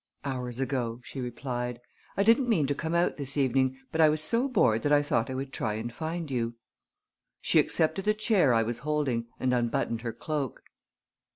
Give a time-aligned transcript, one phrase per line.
[0.25, 1.79] "Hours ago," she replied.
[2.17, 5.03] "I didn't mean to come out this evening, but I was so bored that I
[5.03, 6.55] thought I would try and find you."
[7.39, 10.63] She accepted the chair I was holding and unbuttoned her cloak.